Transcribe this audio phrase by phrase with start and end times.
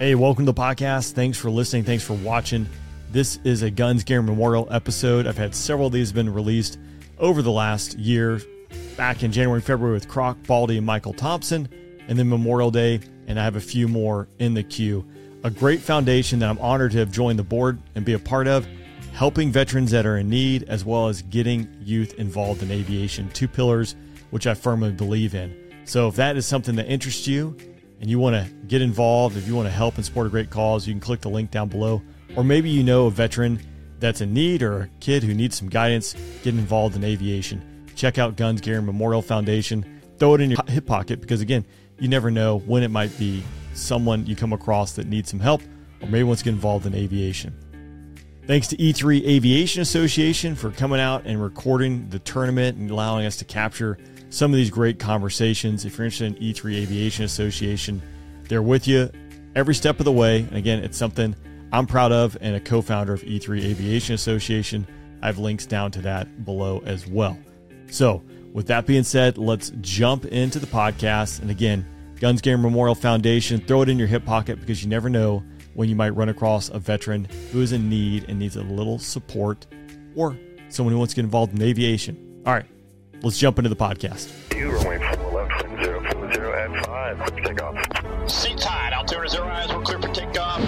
[0.00, 1.12] Hey, welcome to the podcast.
[1.12, 1.84] Thanks for listening.
[1.84, 2.66] Thanks for watching.
[3.12, 5.26] This is a Guns Garin Memorial episode.
[5.26, 6.78] I've had several of these been released
[7.18, 8.40] over the last year,
[8.96, 11.68] back in January, February with Croc, Baldy, and Michael Thompson,
[12.08, 15.04] and then Memorial Day, and I have a few more in the queue.
[15.44, 18.46] A great foundation that I'm honored to have joined the board and be a part
[18.46, 18.66] of,
[19.12, 23.28] helping veterans that are in need, as well as getting youth involved in aviation.
[23.34, 23.96] Two pillars
[24.30, 25.54] which I firmly believe in.
[25.84, 27.54] So if that is something that interests you
[28.00, 30.50] and you want to get involved, if you want to help and support a great
[30.50, 32.02] cause, you can click the link down below.
[32.36, 33.60] Or maybe you know a veteran
[33.98, 37.86] that's in need or a kid who needs some guidance, get involved in aviation.
[37.94, 40.00] Check out Guns Garin Memorial Foundation.
[40.18, 41.66] Throw it in your hip pocket because, again,
[41.98, 43.42] you never know when it might be
[43.74, 45.60] someone you come across that needs some help
[46.00, 47.54] or maybe wants to get involved in aviation.
[48.46, 53.36] Thanks to E3 Aviation Association for coming out and recording the tournament and allowing us
[53.36, 53.98] to capture
[54.30, 55.84] some of these great conversations.
[55.84, 58.00] If you're interested in E3 Aviation Association,
[58.48, 59.10] they're with you
[59.54, 60.40] every step of the way.
[60.40, 61.36] And again, it's something
[61.72, 64.86] I'm proud of and a co founder of E3 Aviation Association.
[65.22, 67.36] I have links down to that below as well.
[67.90, 68.22] So,
[68.52, 71.40] with that being said, let's jump into the podcast.
[71.40, 71.86] And again,
[72.20, 75.42] Guns Garin Memorial Foundation, throw it in your hip pocket because you never know
[75.74, 78.98] when you might run across a veteran who is in need and needs a little
[78.98, 79.66] support
[80.16, 80.36] or
[80.68, 82.42] someone who wants to get involved in aviation.
[82.44, 82.66] All right,
[83.22, 84.30] let's jump into the podcast.
[84.56, 85.62] You runway 4 left,
[86.12, 88.30] 040 at 5, clear for takeoff.
[88.30, 90.60] Seat tied, Altimeter zero eyes, we're clear for takeoff.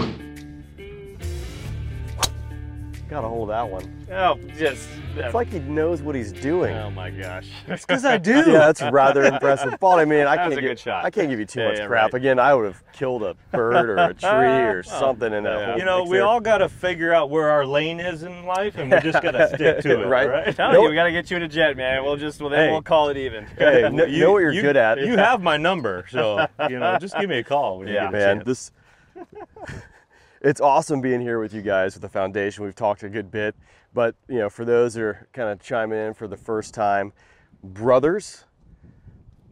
[3.12, 4.06] Got a hold of that one.
[4.10, 4.88] Oh, just.
[5.16, 6.74] It's like he knows what he's doing.
[6.74, 7.46] oh my gosh.
[7.68, 8.36] Because I do.
[8.38, 9.78] Yeah, that's rather impressive.
[9.78, 11.04] Paul, I mean, I can't give, shot.
[11.04, 12.12] I can't give you too Yeah, much yeah, crap.
[12.14, 12.14] right.
[12.22, 15.58] Again, I would have killed a bird or a tree or oh, something in that
[15.58, 15.76] Yeah.
[15.76, 16.26] You know, we there.
[16.26, 19.32] all got to figure out where our lane is in life, and we just got
[19.32, 20.26] to stick to it, Right.
[20.30, 20.46] right?
[20.46, 22.02] Know- Tell you, we got to get you in a jet, man.
[22.04, 22.72] We'll just, well, then Hey.
[22.72, 23.44] we'll call it even.
[23.58, 24.98] Hey, kn- You- know what you're you- good at.
[24.98, 28.04] You have my number, so you know, just give me a call when you Yeah,
[28.04, 28.36] get a man.
[28.38, 28.46] chance.
[28.46, 28.70] This
[30.42, 32.64] it's awesome being here with you guys with the foundation.
[32.64, 33.54] We've talked a good bit,
[33.94, 37.12] but you know, for those that are kind of chiming in for the first time,
[37.62, 38.44] brothers,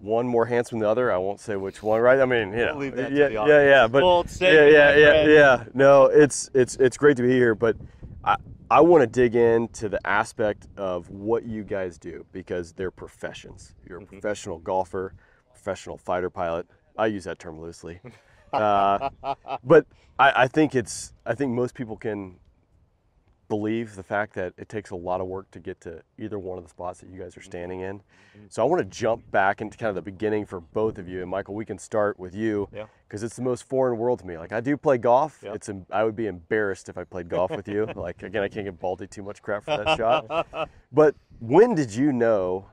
[0.00, 1.12] one more handsome than the other.
[1.12, 2.20] I won't say which one, right?
[2.20, 5.26] I mean, you know, leave that to yeah, the yeah, yeah, but yeah, yeah, yeah,
[5.26, 5.64] yeah.
[5.74, 7.76] No, it's it's it's great to be here, but
[8.24, 8.36] I
[8.70, 13.74] I want to dig into the aspect of what you guys do because they're professions.
[13.86, 14.18] You're a mm-hmm.
[14.18, 15.14] professional golfer,
[15.52, 16.66] professional fighter pilot.
[16.98, 18.00] I use that term loosely.
[18.52, 19.10] Uh,
[19.64, 19.86] but
[20.18, 22.36] I, I think it's I think most people can
[23.48, 26.56] believe the fact that it takes a lot of work to get to either one
[26.56, 28.00] of the spots that you guys are standing in.
[28.48, 31.20] So I want to jump back into kind of the beginning for both of you.
[31.22, 32.86] And Michael, we can start with you Yeah.
[33.08, 34.38] because it's the most foreign world to me.
[34.38, 35.40] Like I do play golf.
[35.44, 35.54] Yeah.
[35.54, 37.88] It's I would be embarrassed if I played golf with you.
[37.96, 40.46] Like again, I can't give Baldy too much crap for that shot.
[40.92, 42.66] But when did you know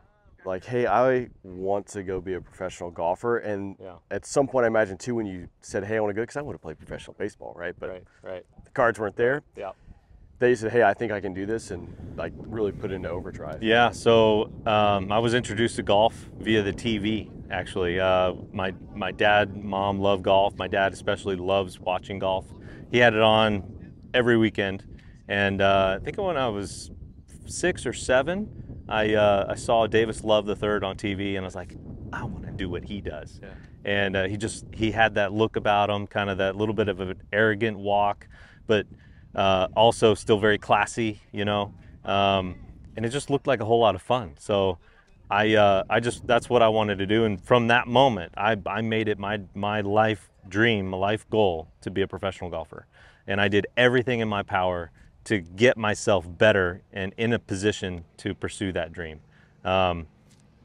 [0.47, 3.37] like, hey, I want to go be a professional golfer.
[3.39, 3.95] And Yeah.
[4.09, 6.37] at some point, I imagine too, when you said, hey, I want to go, because
[6.37, 7.75] I want to play professional baseball, right?
[7.77, 8.45] But Right, right.
[8.63, 9.43] the cards weren't there.
[9.55, 9.71] Yeah.
[10.39, 13.09] They said, hey, I think I can do this, and like really put it into
[13.09, 13.63] overdrive.
[13.63, 17.31] Yeah, so um, I was introduced to golf via the TV.
[17.49, 20.55] Actually, uh, my my dad, mom love golf.
[20.55, 22.45] My dad especially loves watching golf.
[22.91, 23.63] He had it on
[24.13, 24.83] every weekend,
[25.27, 26.91] and uh, I think when I was
[27.47, 28.47] six or seven,
[28.89, 31.75] I uh, I saw Davis Love the third on TV, and I was like,
[32.13, 33.39] I want to do what he does.
[33.85, 36.89] And uh, he just he had that look about him, kind of that little bit
[36.89, 38.27] of an arrogant walk,
[38.65, 38.85] but
[39.35, 41.73] uh, also still very classy, you know.
[42.05, 42.55] Um,
[42.95, 44.33] and it just looked like a whole lot of fun.
[44.39, 44.79] So
[45.29, 48.57] I uh, I just that's what I wanted to do, and from that moment, I
[48.65, 52.87] I made it my my life dream, my life goal to be a professional golfer,
[53.27, 54.91] and I did everything in my power
[55.27, 59.19] to get myself better and in a position to pursue that dream.
[59.65, 60.07] Um,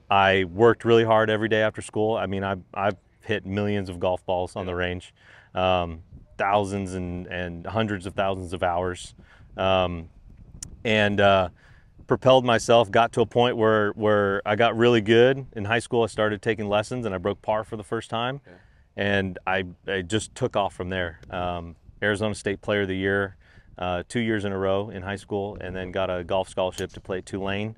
[0.09, 2.17] I worked really hard every day after school.
[2.17, 5.13] I mean, I, I've hit millions of golf balls on the range,
[5.57, 6.05] um,
[6.39, 9.17] thousands and, and hundreds of thousands of hours,
[9.57, 10.09] um,
[10.85, 11.49] and uh,
[12.07, 12.89] propelled myself.
[12.89, 15.45] Got to a point where, where I got really good.
[15.57, 18.41] In high school, I started taking lessons and I broke par for the first time.
[18.97, 21.19] And I, I just took off from there.
[21.31, 23.37] Um, Arizona State Player of the Year,
[23.79, 26.93] uh, two years in a row in high school, and then got a golf scholarship
[26.93, 27.77] to play at Tulane.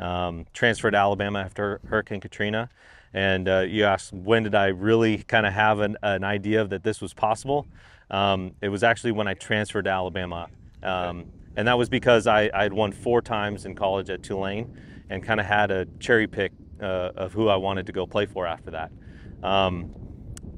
[0.00, 2.68] Um, transferred to Alabama after Hurricane Katrina.
[3.12, 6.82] And uh, you asked when did I really kind of have an, an idea that
[6.82, 7.68] this was possible?
[8.10, 10.48] Um, it was actually when I transferred to Alabama.
[10.82, 11.26] Um,
[11.56, 14.76] and that was because I, had won four times in college at Tulane
[15.08, 18.26] and kind of had a cherry pick uh, of who I wanted to go play
[18.26, 18.90] for after that.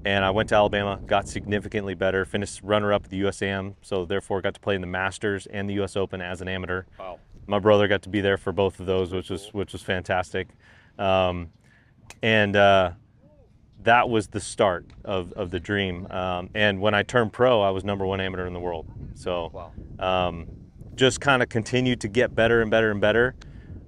[0.07, 4.05] And I went to Alabama, got significantly better, finished runner up at the USAM, so
[4.05, 6.85] therefore got to play in the Masters and the US Open as an amateur.
[6.97, 7.19] Wow.
[7.49, 10.47] My brother got to be there for both of those, which was which was fantastic.
[10.97, 11.51] Um,
[12.23, 12.93] and uh,
[13.83, 16.07] that was the start of, of the dream.
[16.09, 18.87] Um, and when I turned pro, I was number one amateur in the world.
[19.15, 20.47] So um,
[20.95, 23.35] just kind of continued to get better and better and better.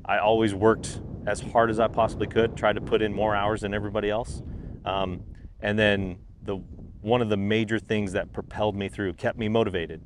[0.04, 3.60] I always worked as hard as I possibly could, tried to put in more hours
[3.60, 4.42] than everybody else.
[4.84, 5.22] Um,
[5.60, 6.56] and then the
[7.00, 10.02] one of the major things that propelled me through, kept me motivated,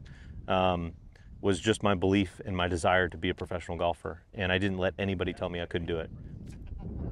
[0.48, 0.92] um,
[1.40, 4.22] was just my belief and my desire to be a professional golfer.
[4.34, 6.10] And I didn't let anybody tell me I couldn't do it.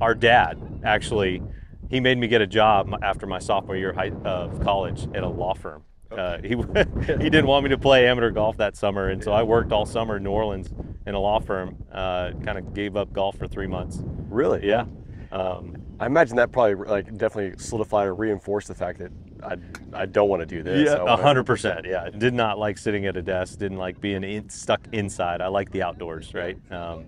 [0.00, 1.42] Our dad actually,
[1.88, 3.92] he made me get a job after my sophomore year
[4.24, 5.84] of college at a law firm.
[6.10, 6.48] Uh, he
[7.06, 9.86] he didn't want me to play amateur golf that summer, and so I worked all
[9.86, 10.68] summer in New Orleans
[11.06, 11.76] in a law firm.
[11.92, 14.00] Uh, kind of gave up golf for three months.
[14.28, 14.66] Really?
[14.66, 14.86] Yeah.
[15.32, 19.12] Um, I imagine that probably like definitely solidified or reinforced the fact that
[19.44, 19.56] I,
[19.92, 20.86] I don't want to do this.
[20.86, 21.86] Yeah, a hundred percent.
[21.86, 23.58] Yeah, did not like sitting at a desk.
[23.58, 25.40] Didn't like being in, stuck inside.
[25.40, 26.58] I like the outdoors, right?
[26.72, 27.06] Um,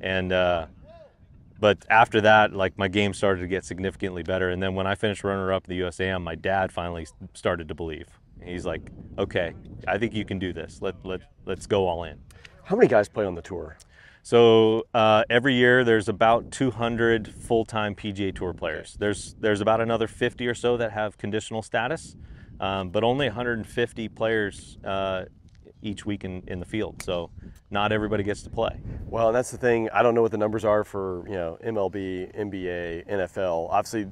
[0.00, 0.66] and uh,
[1.58, 4.50] but after that, like my game started to get significantly better.
[4.50, 8.06] And then when I finished runner-up at the USAM, my dad finally started to believe.
[8.42, 8.82] He's like,
[9.18, 9.54] "Okay,
[9.88, 10.80] I think you can do this.
[10.80, 12.20] Let let let's go all in."
[12.62, 13.76] How many guys play on the tour?
[14.24, 18.96] So uh, every year there's about 200 full-time PGA Tour players.
[18.98, 22.16] There's there's about another 50 or so that have conditional status,
[22.58, 25.26] um, but only 150 players uh,
[25.82, 27.02] each week in, in the field.
[27.02, 27.30] So
[27.70, 28.80] not everybody gets to play.
[29.04, 29.90] Well, that's the thing.
[29.92, 33.68] I don't know what the numbers are for you know MLB, NBA, NFL.
[33.68, 34.06] Obviously,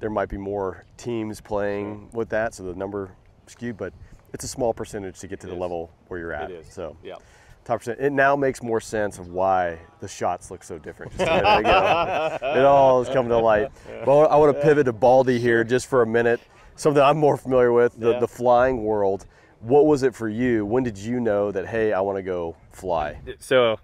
[0.00, 3.12] there might be more teams playing with that, so the number
[3.46, 3.76] skewed.
[3.76, 3.92] But
[4.32, 6.50] it's a small percentage to get to the level where you're at.
[6.50, 6.72] is.
[6.72, 7.18] So Yeah.
[7.64, 8.00] Top percent.
[8.00, 11.12] It now makes more sense of why the shots look so different.
[11.16, 12.38] Just a minute ago.
[12.42, 13.70] it all is coming to light.
[14.04, 16.40] But I want to pivot to Baldy here just for a minute.
[16.76, 18.18] Something I'm more familiar with, the, Yeah.
[18.20, 19.26] the flying world.
[19.60, 20.66] What was it for you?
[20.66, 23.20] When did you know that hey, I want to go fly?
[23.38, 23.78] So,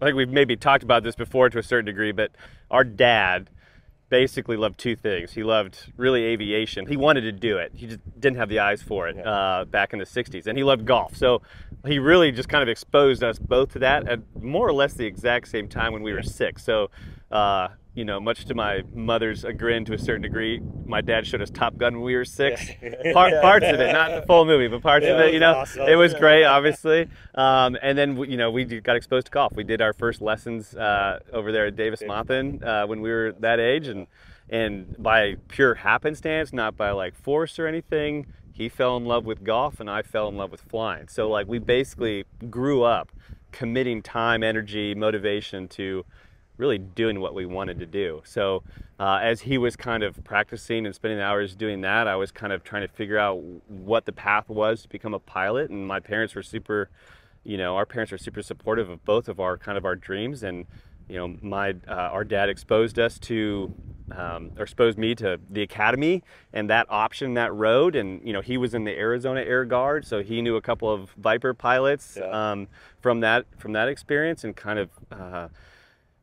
[0.00, 2.30] I think we've maybe talked about this before to a certain degree, but
[2.70, 3.50] our dad
[4.08, 5.32] basically loved two things.
[5.32, 6.86] He loved really aviation.
[6.86, 7.72] He wanted to do it.
[7.74, 10.46] He just didn't have the eyes for it uh, back in the 60s.
[10.46, 11.14] And he loved golf.
[11.16, 11.42] So
[11.86, 15.06] he really just kind of exposed us both to that at more or less the
[15.06, 16.64] exact same time when we were six.
[16.64, 16.90] So,
[17.30, 21.42] uh, you know, much to my mother's chagrin to a certain degree, my dad showed
[21.42, 22.64] us Top Gun when we were six.
[23.12, 25.64] Part, Parts of it, not the full movie, but parts of it, you know.
[25.76, 27.08] It was great, obviously.
[27.34, 29.52] Um, and then, you know, we got exposed to golf.
[29.56, 33.32] We did our first lessons uh, over there at Davis Maupin uh, when we were
[33.40, 33.88] that age.
[33.88, 34.06] And,
[34.48, 38.26] and by pure happenstance, not by like force or anything,
[38.58, 41.06] he fell in love with golf and I fell in love with flying.
[41.08, 43.12] So, like, we basically grew up
[43.52, 46.04] committing time, energy, motivation to
[46.56, 48.20] really doing what we wanted to do.
[48.24, 48.64] So
[48.98, 52.52] uh, as he was kind of practicing and spending hours doing that, I was kind
[52.52, 55.70] of trying to figure out what the path was to become a pilot.
[55.70, 56.90] And my parents were super,
[57.44, 60.42] you know, our parents were super supportive of both of our kind of our dreams.
[60.42, 60.66] And
[61.08, 63.74] you know, my uh, our dad exposed us to.
[64.10, 66.24] Um, or exposed me to the academy
[66.54, 70.06] and that option, that road, and you know he was in the Arizona Air Guard,
[70.06, 72.68] so he knew a couple of Viper pilots um,
[73.02, 75.48] from that from that experience, and kind of uh,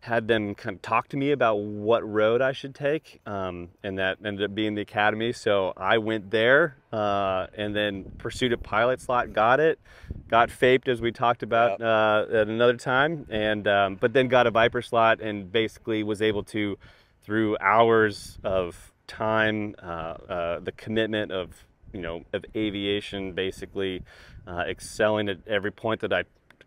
[0.06, 3.98] had them kind of talk to me about what road I should take, um, and
[3.98, 5.34] that ended up being the academy.
[5.34, 9.80] So I went there uh, and then pursued a pilot slot, got it,
[10.28, 14.46] got FAPed as we talked about uh, at another time, and um, but then got
[14.46, 16.78] a Viper slot and basically was able to,
[17.24, 24.04] through hours of time, uh, uh, the commitment of you know of aviation, basically
[24.46, 26.26] uh, excelling at every point that I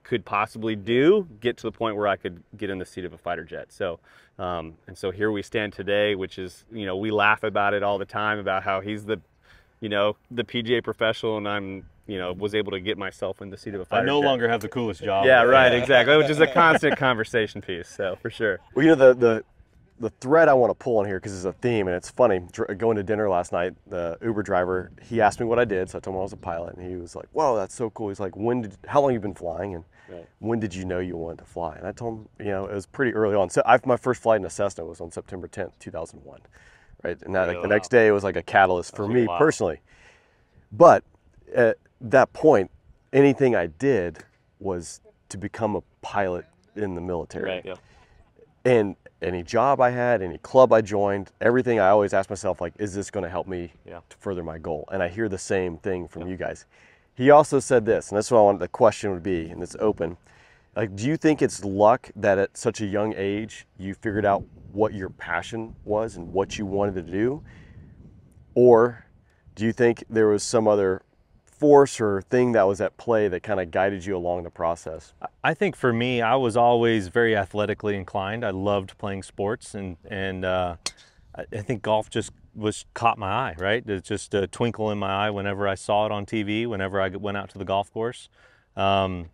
[0.08, 3.12] could possibly do get to the point where I could get in the seat of
[3.12, 3.70] a fighter jet.
[3.70, 4.00] So,
[4.38, 7.82] um, and so here we stand today, which is, you know, we laugh about it
[7.82, 9.20] all the time about how he's the,
[9.80, 13.50] you know, the PGA professional and I'm, you know, was able to get myself in
[13.50, 14.26] the seat of a I fighter I no jet.
[14.28, 15.26] longer have the coolest job.
[15.26, 16.16] Yeah, right, exactly.
[16.16, 17.88] Which is a constant conversation piece.
[17.90, 18.60] So for sure.
[18.74, 19.44] Well, you know the the
[20.00, 22.40] the thread I want to pull on here because it's a theme and it's funny.
[22.52, 25.90] Dr- Going to dinner last night, the Uber driver he asked me what I did,
[25.90, 27.90] so I told him I was a pilot, and he was like, "Wow, that's so
[27.90, 28.76] cool." He's like, "When did?
[28.86, 29.84] How long you been flying?" And
[30.38, 31.76] when did you know you wanted to fly?
[31.76, 33.50] And I told him, you know, it was pretty early on.
[33.50, 36.40] So I, my first flight in a Cessna was on September 10th, 2001,
[37.02, 37.18] right?
[37.22, 39.80] And that, like, the next day it was like a catalyst for oh, me personally.
[40.72, 41.04] But
[41.54, 42.70] at that point,
[43.12, 44.18] anything I did
[44.60, 46.44] was to become a pilot
[46.76, 47.50] in the military.
[47.50, 47.74] Right, Yeah.
[48.64, 52.74] And any job I had, any club I joined, everything I always ask myself, like,
[52.78, 54.00] is this going to help me Yeah.
[54.08, 54.88] to further my goal?
[54.92, 56.66] And I hear the same thing from you guys.
[57.18, 59.74] He also said this, and that's what I wanted the question would be, and it's
[59.80, 60.18] open.
[60.76, 64.44] Like, do you think it's luck that at such a young age you figured out
[64.70, 67.42] what your passion was and what you wanted to do?
[68.54, 69.04] Or
[69.56, 71.02] do you think there was some other
[71.44, 75.12] force or thing that was at play that kind of guided you along the process?
[75.42, 78.44] I think for me, I was always very athletically inclined.
[78.44, 80.76] I loved playing sports, and and uh,
[81.34, 83.54] I think golf just was caught my eye.
[83.58, 87.00] Right, it's just a twinkle in my eye whenever I saw it on TV, whenever
[87.00, 88.28] I went out to the golf course,
[88.76, 89.30] um,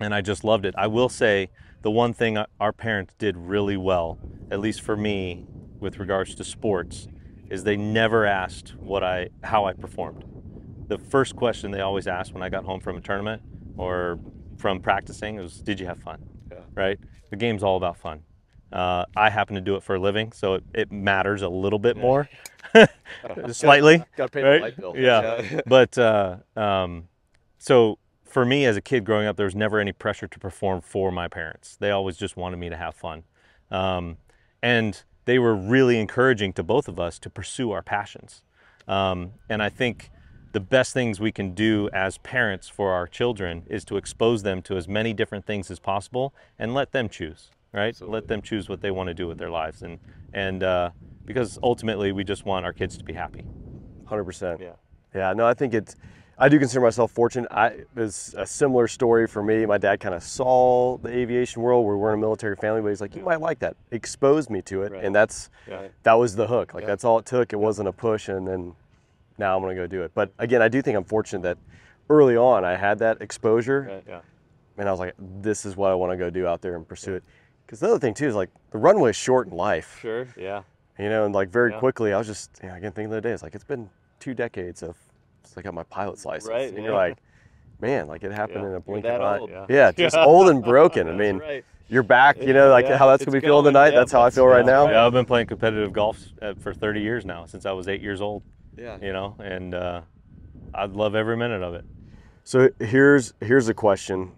[0.00, 0.74] and I just loved it.
[0.76, 1.50] I will say
[1.82, 4.18] the one thing our parents did really well,
[4.50, 5.46] at least for me,
[5.80, 7.08] with regards to sports,
[7.50, 10.24] is they never asked what I how I performed.
[10.88, 13.42] The first question they always asked when I got home from a tournament
[13.76, 14.18] or
[14.56, 16.18] from practicing was, "Did you have fun?"
[16.50, 16.58] Yeah.
[16.74, 16.98] Right.
[17.30, 18.22] The game's all about fun.
[18.72, 21.78] Uh, I happen to do it for a living, so it, it matters a little
[21.78, 22.28] bit more,
[23.52, 24.04] slightly.
[24.16, 24.56] Got to pay right?
[24.56, 24.94] the light bill.
[24.96, 25.60] Yeah.
[25.66, 27.08] but uh, um,
[27.58, 30.80] so for me as a kid growing up, there was never any pressure to perform
[30.80, 31.76] for my parents.
[31.76, 33.24] They always just wanted me to have fun.
[33.70, 34.18] Um,
[34.62, 38.42] and they were really encouraging to both of us to pursue our passions.
[38.86, 40.10] Um, and I think
[40.52, 44.62] the best things we can do as parents for our children is to expose them
[44.62, 47.88] to as many different things as possible and let them choose, right?
[47.88, 48.14] Absolutely.
[48.14, 49.82] Let them choose what they want to do with their lives.
[49.82, 49.98] And,
[50.32, 50.90] and uh,
[51.24, 53.44] because ultimately we just want our kids to be happy.
[54.06, 54.60] Hundred percent.
[54.60, 54.72] Yeah.
[55.14, 55.32] Yeah.
[55.34, 55.96] No, I think it's.
[56.40, 57.48] I do consider myself fortunate.
[57.50, 59.66] I it's a similar story for me.
[59.66, 61.84] My dad kind of saw the aviation world.
[61.84, 63.76] We weren't a military family, but he's like, you might like that.
[63.90, 65.04] Exposed me to it, Right.
[65.04, 65.90] and that's Right.
[66.04, 66.74] that was the hook.
[66.74, 67.52] Like that's all it took.
[67.52, 68.74] It wasn't a push, and then
[69.36, 70.12] now I'm gonna go do it.
[70.14, 71.58] But again, I do think I'm fortunate that
[72.08, 74.04] early on I had that exposure, Right.
[74.08, 74.20] Yeah.
[74.78, 76.86] and I was like, this is what I want to go do out there and
[76.86, 77.24] pursue it.
[77.68, 79.98] Because the other thing too is like the runway is short in life.
[80.00, 80.26] Sure.
[80.38, 80.62] Yeah.
[80.98, 81.78] You know, and like very Yeah.
[81.80, 83.90] quickly, I was just, you know, again, thinking the other day, it's like, it's been
[84.20, 84.96] two decades of,
[85.44, 86.48] since I got my pilot's license.
[86.48, 87.18] Right, And you're like,
[87.78, 89.46] man, like it happened Yeah, in a blink of an eye.
[89.50, 89.66] Yeah.
[89.68, 89.92] Yeah.
[89.92, 91.08] just old and broken.
[91.08, 91.62] I mean, right.
[91.88, 93.92] you're back, you know, like Yeah, how that's it's going to be feeling going, tonight.
[93.92, 94.88] yeah, that's how I that's- feel right now.
[94.90, 98.00] Yeah, I've been playing competitive golf uh, for 30 years now, since I was eight
[98.00, 98.42] years old,
[98.78, 98.96] Yeah.
[99.02, 100.00] you know, and uh,
[100.74, 101.84] I love every minute of it.
[102.44, 104.32] So here's here's a question,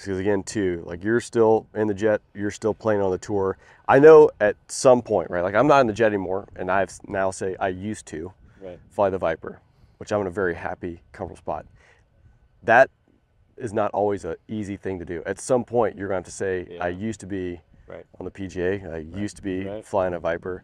[0.00, 3.58] because again, too, like you're still in the jet, you're still playing on the tour.
[3.86, 5.42] I know at some point, right?
[5.42, 8.78] Like I'm not in the jet anymore, and I've now say I used to Right.
[8.90, 9.60] fly the Viper,
[9.98, 11.66] which I'm in a very happy, comfortable spot.
[12.62, 12.90] That
[13.56, 15.22] is not always an easy thing to do.
[15.26, 16.84] At some point, you're going to have to say, Yeah.
[16.84, 18.04] I used to be Right.
[18.18, 19.84] on the PGA, I used to be Right.
[19.84, 20.62] flying a Viper.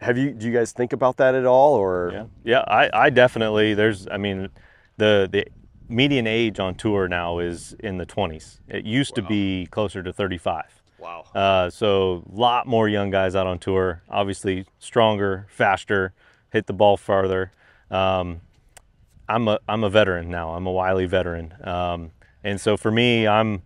[0.00, 0.32] Have you?
[0.32, 2.60] Do you guys think about that at all, or Yeah, yeah.
[2.68, 3.74] I, I definitely.
[3.74, 4.06] There's.
[4.08, 4.48] I mean,
[4.96, 5.46] the the
[5.88, 8.60] median age on tour now is in the 20s.
[8.68, 10.82] It used to be closer to 35.
[10.98, 11.24] Wow.
[11.34, 14.02] Uh, so a lot more young guys out on tour.
[14.10, 16.12] Obviously, stronger, faster,
[16.50, 17.52] hit the ball farther.
[17.90, 18.40] Um,
[19.28, 20.50] I'm a I'm a veteran now.
[20.50, 23.62] I'm a wily veteran, um, and so for me, I'm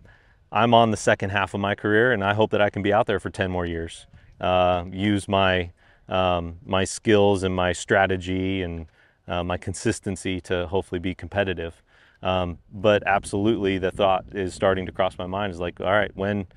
[0.51, 2.93] I'm on the second half of my career, and I hope that I can be
[2.93, 4.05] out there for 10 more years.
[4.39, 5.71] Uh, use my
[6.09, 8.87] um, my skills and my strategy and
[9.27, 11.81] uh, my consistency to hopefully be competitive.
[12.23, 16.11] Um, but absolutely, the thought is starting to cross my mind is like, all right,
[16.15, 16.47] when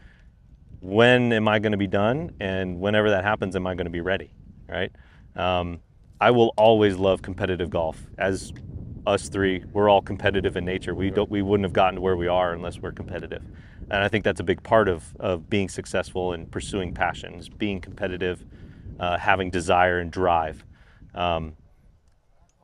[0.80, 2.34] when am I going to be done?
[2.38, 4.30] And whenever that happens, am I going to be ready?
[4.68, 4.92] Right?
[5.34, 5.80] Um,
[6.20, 8.00] I will always love competitive golf.
[8.16, 8.52] As
[9.06, 10.94] us three, we're all competitive in nature.
[10.94, 13.44] We don't, we wouldn't have gotten to where we are unless we're competitive.
[13.90, 17.80] And I think that's a big part of, of being successful and pursuing passions, being
[17.80, 18.44] competitive,
[19.00, 20.64] uh, having desire and drive.
[21.14, 21.56] Um,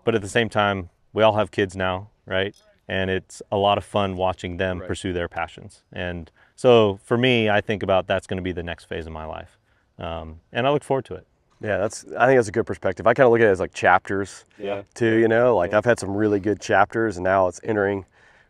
[0.04, 2.54] but at the same time, we all have kids now, right?
[2.92, 4.86] And it's a lot of fun watching them Right.
[4.88, 5.82] pursue their passions.
[5.92, 9.12] And so for me, I think about that's going to be the next phase of
[9.12, 9.58] my life.
[9.98, 11.26] Um, and I look forward to it.
[11.60, 12.04] Yeah, that's.
[12.18, 13.06] I think that's a good perspective.
[13.06, 14.82] I kind of look at it as like chapters Yeah.
[14.94, 15.14] too.
[15.22, 18.04] You know, like I've had some really good chapters, and now it's entering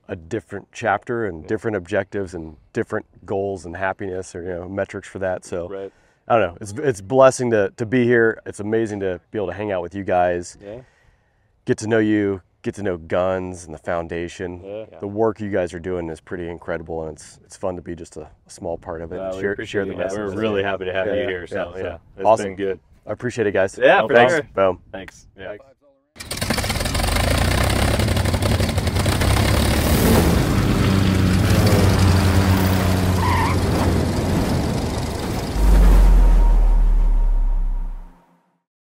[0.08, 5.06] a different chapter and different objectives and different goals and happiness or you know metrics
[5.08, 5.44] for that.
[5.44, 5.92] So Right.
[6.26, 6.58] I don't know.
[6.60, 8.40] It's it's blessing to to be here.
[8.46, 10.80] It's amazing to be able to hang out with you guys, Yeah.
[11.66, 14.62] get to know you, get to know guns and the foundation.
[14.64, 14.98] Yeah.
[15.00, 17.94] The work you guys are doing is pretty incredible, and it's it's fun to be
[17.94, 19.16] just a, a small part of it.
[19.16, 20.16] Yeah, and share, share the you guys.
[20.16, 20.18] message.
[20.34, 21.46] We're really happy to have Yeah, you yeah, here.
[21.46, 22.46] So yeah, yeah, so it's awesome.
[22.46, 22.80] been good.
[23.06, 23.76] I appreciate it, guys.
[23.76, 24.32] Yeah, for Thanks.
[24.32, 24.42] sure.
[24.54, 24.80] Boom.
[24.92, 25.26] Thanks.
[25.36, 25.56] Yeah.